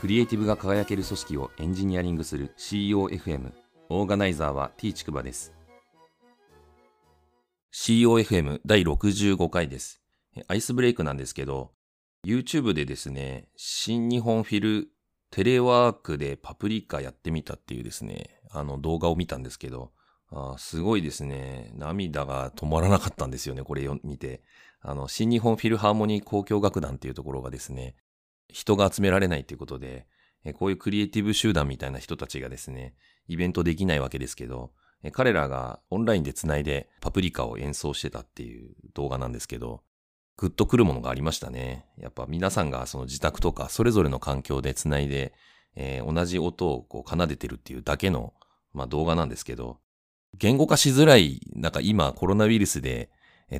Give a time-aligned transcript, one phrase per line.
[0.00, 3.52] クリエイティブが輝ける組織をエンジニアリングする COFM
[3.90, 5.52] オーガナイザーは T ちくばです
[7.74, 10.00] COFM 第65回です
[10.48, 11.72] アイスブレイクなんですけど
[12.26, 14.88] YouTube でですね新日本フィル
[15.30, 19.92] テレワークでパプリカやってみたっていうですねあの動画を見たんですけど
[20.32, 21.72] あすごいですね。
[21.74, 24.42] 涙が止まらなかったんですよね、これを見て。
[24.80, 27.96] あの、新日本フィルハーモニー交響楽団っていうところがですね、
[28.52, 30.06] 人が集められないということで、
[30.54, 32.94] こういうクリエイティブ集団みたいな人たちがですね、
[33.28, 34.72] イベントできないわけですけど、
[35.12, 39.82] 彼らがオンラインで繋いでパプリカを演奏してたっていう動画なんですけど、
[40.36, 41.86] グッとくるものがありましたね。
[41.98, 45.34] やっぱ皆さんがその自宅とかそれぞれの環境で繋いで、
[45.76, 48.34] えー、同じ音をこう奏でてるっていうだけの、
[48.72, 49.78] まあ、動画なんですけど、
[50.38, 53.10] 言語化しづらい、なんか今コロナウイルスで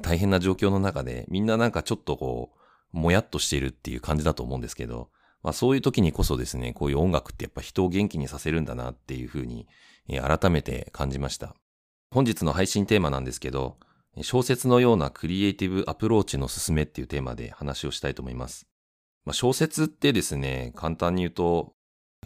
[0.03, 2.60] 大変な状況の中でみんななんかちょっとこう、
[2.93, 5.11] もやっとしているっていう感じだと思うんですけど、
[5.43, 9.67] まあそういう時にこそですね、こういう音楽ってやっぱ人を元気にさせるんだなっていうふうに、
[10.09, 11.55] 改めて感じました。
[12.11, 13.79] 本日の配信テーマなんですけど、
[14.23, 18.67] 小説のようなクリエイティブアプローチの進めっていうテーマで話をしたいと思います。
[19.25, 21.75] まあ、小説ってですね、簡単に言うと、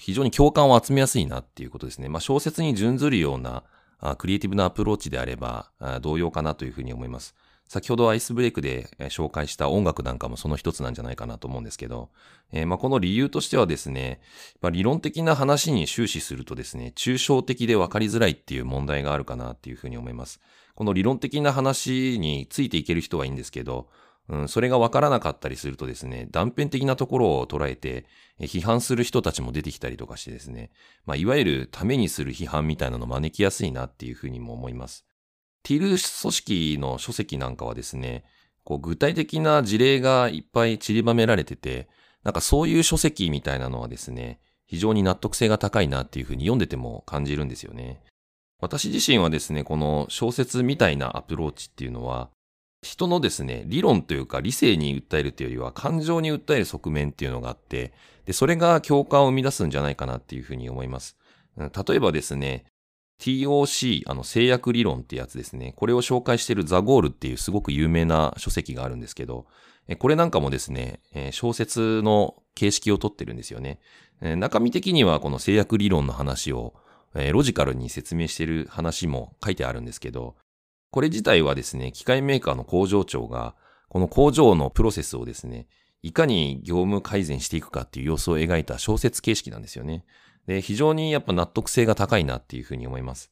[0.01, 2.09] 非常に共感を集めやすいなっていうことですね。
[2.09, 3.65] まあ、小説に準ずるような
[4.17, 7.35] クリエイティブなアプローチであれば同様かなというふうに思います。
[7.75, 12.09] 先ほどアイスブレイクで紹介した音楽なんかもその一つなんじゃないかなと思うんですけど、
[12.53, 14.21] えー、まあこの理由としてはですね、
[14.61, 20.41] ま理論的な話に終始するとですね、抽象的で分かりづらいっていう問題があるかなっていうふうに思います。
[20.77, 23.89] この理論的な話についていける人はいいんですけど、
[24.29, 28.07] うん、それが分からなかったりするとですね、断片的なところを捉えて、
[28.39, 30.71] 批判する人たちも出てきたりとかしてですね、
[31.07, 35.05] まあ、いわゆるためにする批判みたいなのを招きやすいなっていうふうにも思います。
[35.65, 38.25] ティル組織の書籍なんかはですね、
[38.65, 41.89] こう具体的な事例がいっぱい散りばめられてて、
[42.23, 48.03] なんかそういう書籍みたいなのはですね、非常に納得性が高いなっていうふうに読んでても感じるんですよね。
[48.61, 52.31] 私自身はですね、この小説みたいなアプローチっていうのは、
[52.83, 57.95] 人のですね、理論というか理性に訴えるというよりは感情に訴える側面っていうのがあって、
[58.27, 61.17] で、それが共感を生み出すんじゃないかなっていうふうに思います。
[61.57, 62.67] 例えばですね、
[63.21, 65.73] TOC、あの制約理論ってやつですね。
[65.77, 69.47] これを紹介しているザ・ゴールっていうすごく有名な書籍があるんですけど、
[69.99, 73.81] これなんかもですね、小説の形式をとってるんですよね。
[74.21, 76.75] 中身的にはこの制約理論の話を
[77.33, 80.37] ロジカルに説明している話も書いてあるんですけど、
[80.91, 83.55] これ自体はですね、機械メーカーの工場長が、
[83.89, 85.67] この工場のプロセスをですね、
[86.03, 90.05] いかに業務改善していくかっていう様子を描いた小説形式なんですよね。
[90.47, 93.31] で、非常にやっぱ納得性が高いなっていうふうに思います。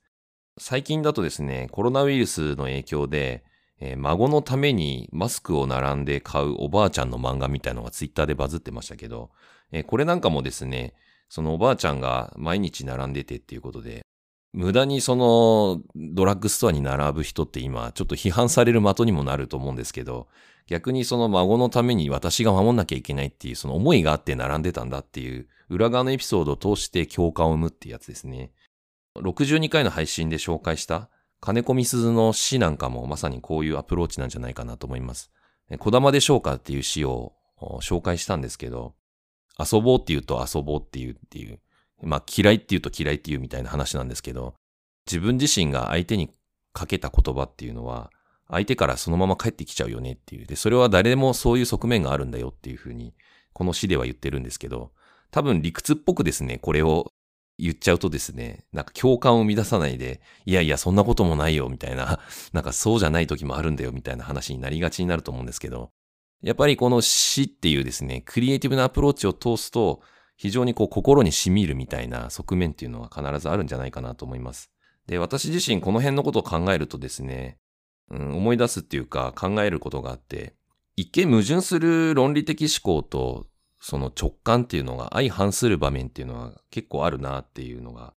[0.59, 3.45] 最近だとですね、コロナウイルスの影響で、
[3.81, 9.31] えー、孫のためにマスクを並んで買うおばあちゃんの漫画みたいのがツイッターでバズってましたけど、
[9.73, 10.95] えー、これなんかもですね、
[11.29, 14.05] そのおばあちゃんが毎日並んでてっていうことで、
[14.53, 20.29] 無駄にそのドラッグストアに並ぶ人って今ちょっと批判される的にもなると思うんですけど、
[20.67, 28.53] 逆にその孫のために私が守んなきゃいけないっていうその思いがあって並んでたんだっていう裏側のエピソードを通して共感を生むってやつですね。
[29.17, 31.11] 62回の配信で紹介した
[31.41, 35.31] 金子みすずの詩なんかもまさにこういうアプローチなんじゃないかなと思います。
[35.79, 37.33] 小玉でしょうかっていう詩を
[37.81, 38.95] 紹介したんですけど、
[39.59, 41.59] 遊ぼうって言うと遊ぼうって言うっていう、
[42.03, 44.55] まあ嫌いって言うと嫌いって言うみたいな話なんですけど、
[45.07, 46.31] 自分自身が相手に
[46.73, 48.11] かけた言葉っていうのは、
[48.49, 50.47] 相手からそのまま帰ってきちゃうよねっていう。
[50.47, 53.15] で、それは誰でもそういう側面があるんだよっていうふうに、
[53.53, 54.93] この詩では言ってるんですけど、
[55.31, 57.11] 多分理屈っぽくですね、これを
[57.59, 62.21] 言っちゃうとですね、なんか共感を生み出さないで、いやいや、そんなこともないよ、みたいな、
[62.53, 65.91] なんかそうじゃない時もあるんだよ、みたいな話になりがちになると思うんですけど、
[66.43, 70.01] やっぱりこの詩っていうですね、クリエイティブなアプローチを通すと、
[70.43, 74.73] 非常にこう心に染みるみたいな側面っていうのは必ずあるんじゃないかなと思います。
[75.07, 77.59] で、私自身この辺のことを考えるとですね、
[78.11, 80.57] うん、思い出すっていうか考えることがあって、
[80.97, 83.47] 一見矛盾する論理的思考と
[83.79, 88.13] その直感っていうのが相反する場面っていうのは結構あるなっていうのが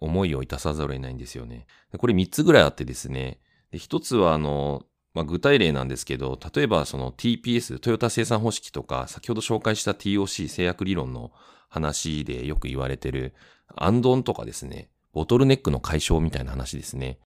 [0.00, 1.68] 思いをいたさざるを得ないんですよね。
[1.96, 3.38] これ3つぐらいあってですね、
[3.70, 4.82] で1つはあの、
[5.14, 11.30] まあ、具体例なんですけど、例えばその TPS、トヨタ生産方式とか、先ほど紹介した TOC 制約理論の
[11.68, 13.34] 話でよく言われてる、
[13.76, 17.18] アンドンとかですね、ボトルネックの解消みたいな話ですね。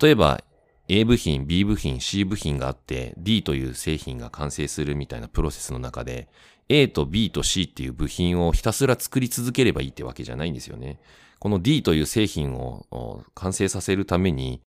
[0.00, 0.42] 例えば、
[0.88, 6.28] A 部品、B 部品、C 部品があって、D という製品が完成するみたいなプロセスの中で、
[6.68, 11.00] A と B と C っていう部品をひたすら作り続ければいいってわけじゃないんですよね。
[11.38, 14.60] この D という製品を完成させるために、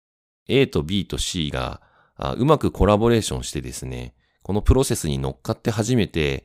[0.48, 1.81] A と B と C が
[2.38, 4.13] うまくコラボレーションしてですね、
[4.44, 6.44] このプロセスに乗っかって初めて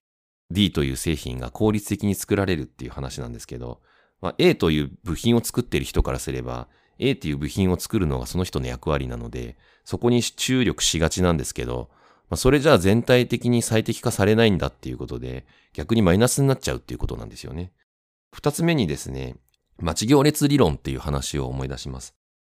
[0.51, 3.81] D という製品が効率的に作られるっていう話なんですけど、
[4.21, 6.69] まあ、A という部品を作っている人からすれば、
[6.99, 11.91] A っていう部品を作るのがその人の役割なので、そこに注力しがちなんですけど、
[12.31, 17.73] まあ、それじゃあ全体的に最適化されないんだっていうことで、逆にマイナスになっちゃうっていうことなんですよね。
[18.33, 19.37] 二つ目にですね、
[19.79, 22.15] 待ち行列理論っていう話を思い出します。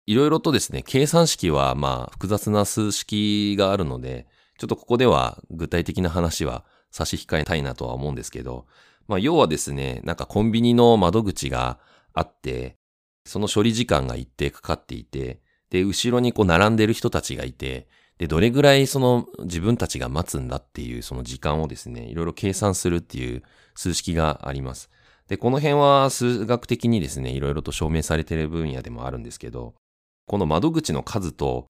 [0.06, 4.25] いろいろとですね、計算式はまあ複雑な数式があるので、
[4.57, 8.65] ちょっとここでは具体的な話は差し控えたいなとは思うんですけど、
[9.07, 11.80] まあ要はですね、なんかコンビニの窓口が
[12.13, 12.77] あって、
[13.25, 17.88] その処理時間が一定かかっていて、で、後ろにこう並んでる人たちがいて、
[18.18, 23.44] で、どれぐらいその自分たちが待つんだっていうその時間をですね、いろいろ計算するっていう
[23.75, 24.89] 数式があります。
[25.27, 29.75] で、この辺は数学的にですね、いろいろと証明されている分野でもあるんですけど、
[30.25, 31.68] この窓口の数と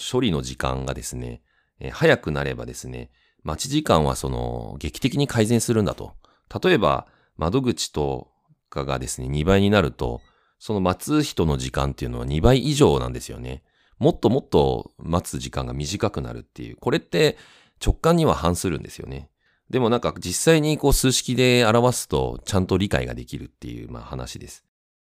[0.00, 1.42] 処理の時間がですね、
[1.80, 3.10] え早くなればですね、
[3.42, 6.14] 待ち時間はその劇的に改善するんだと。
[6.62, 7.06] 例えば、
[7.36, 8.28] 窓口と
[8.68, 10.20] かがですね、2倍になると、
[10.58, 13.62] その待つ人の時間っていうのは2倍以上なんですよね。
[13.98, 16.76] もっともっと待つ時間が短くなるっていう。
[16.76, 17.36] これって
[17.84, 19.30] 直感には反するんですよね。
[19.70, 24.64] でもなんか実際にこう数式で表すとちゃんと理解ができるっていうまあ話です。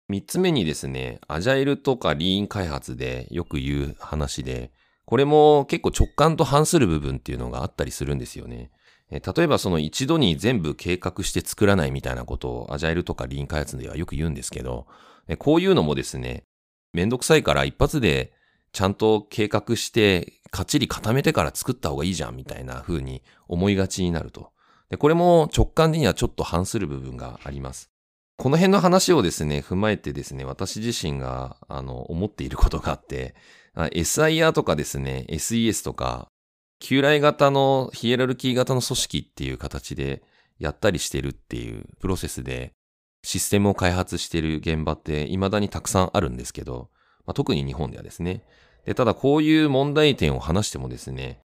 [0.08, 4.72] 三つ目にですね、アジャイルとかリーン開発でよく言う話で、
[5.12, 8.72] これも結構直感と反する部分っていうのがあったりするんですよね。
[9.10, 14.88] 例えばその一度に全部計画して作らないみたいなことをアジャイルとかリーン開発ではよく言うんですけど、
[15.38, 16.46] こういうのもですね、
[16.94, 18.32] めんどくさいから一発で
[18.72, 24.54] ちゃんと計画してかっちり固めてから作った方がいいじゃんみたいな風に思いがちになると。
[24.90, 27.92] でこれも直感にはちょっと反する部分があります。
[28.38, 33.36] この辺の話をですね、踏まえてですね、私自身が、あの、思っていることがあって、
[33.76, 36.28] SIR とかですね、SES とか、
[36.80, 40.24] 旧来型のヒエラルキー型の組織っていう形で
[40.60, 42.74] やったりしてるっていうプロセスで、
[43.24, 46.90] システムを開発してる現場って未だにたくさんあるんですけど、
[47.26, 48.44] まあ、特に日本ではですね。
[48.86, 51.40] で、ただこういう問題点を話してもですね、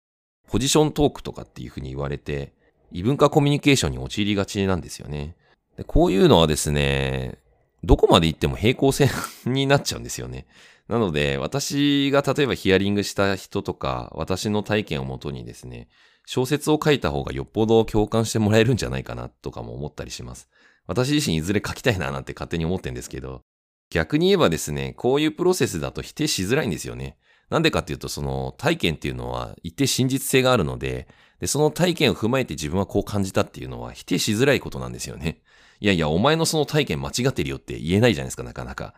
[0.48, 2.54] ポジショントークとかっていうふうに言われて、
[2.92, 5.36] 異文化コミュニケーションに陥りがちなんですよね。
[5.78, 7.40] でこういうのはですね、
[7.84, 9.10] どこまで行っても平行線
[9.46, 10.46] になっちゃうんですよね。
[10.88, 15.88] なので、私が例えばヒアリングした人とか、私の体験をもとにですね、
[16.26, 20.50] 小説を書いた方がよっぽど共感してもらえるんじゃないかなとかも思ったりします。
[20.88, 23.42] 私自身いずれ書きたいななんて勝手に思ってんですけど、
[23.90, 27.18] 逆に言えばですね、こういうプロセスだと否定しづらいんですよね。
[27.50, 31.08] なんでかっていうと、その体験っていうのは一定真実性があるので、
[31.40, 35.42] で、その体験を踏まえて自分はこう感じたっていうのは否定しづらいことなんですよね。
[35.80, 38.96] いやいや、お前のその体験間違ってるよって言えないじゃないですか、なかなか。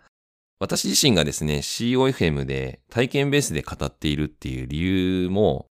[0.60, 5.68] 私自身がですね、COFM で体験ベースで語っているっていう理由も、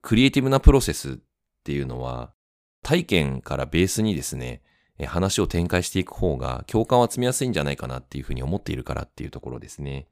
[0.00, 1.16] クリエイティブなプロセスっ
[1.64, 2.32] ていうのは、
[2.82, 4.62] 体験からベースにですね、
[5.06, 10.06] 話を展開していく方が共感を集めやすいんじゃないかなっていうふうに思っているからっていうところですね。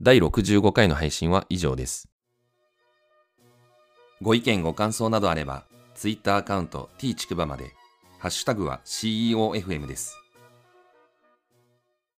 [0.00, 2.08] 第65回の配信は以上です。
[4.22, 5.64] ご意見ご感想などあれば、
[5.94, 7.72] Twitter アカウント t ちくばまで、
[8.18, 10.16] ハッシュタグは CEOFM です。